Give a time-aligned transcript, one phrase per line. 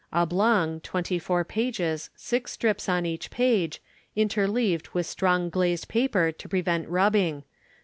[0.11, 3.83] Oblong, twenty four pages, six strips on each page,
[4.15, 7.43] interleaved with strong glazed paper to prevent rubbing.